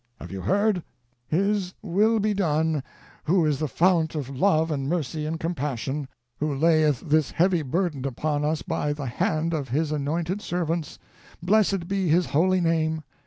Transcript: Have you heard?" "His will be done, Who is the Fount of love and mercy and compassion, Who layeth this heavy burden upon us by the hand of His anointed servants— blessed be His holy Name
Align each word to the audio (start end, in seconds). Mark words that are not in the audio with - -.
Have 0.19 0.31
you 0.31 0.41
heard?" 0.41 0.81
"His 1.27 1.75
will 1.83 2.19
be 2.19 2.33
done, 2.33 2.81
Who 3.25 3.45
is 3.45 3.59
the 3.59 3.67
Fount 3.67 4.15
of 4.15 4.31
love 4.31 4.71
and 4.71 4.89
mercy 4.89 5.27
and 5.27 5.39
compassion, 5.39 6.07
Who 6.39 6.55
layeth 6.55 7.01
this 7.01 7.29
heavy 7.29 7.61
burden 7.61 8.03
upon 8.07 8.43
us 8.43 8.63
by 8.63 8.93
the 8.93 9.05
hand 9.05 9.53
of 9.53 9.69
His 9.69 9.91
anointed 9.91 10.41
servants— 10.41 10.97
blessed 11.43 11.87
be 11.87 12.07
His 12.09 12.25
holy 12.25 12.61
Name 12.61 13.03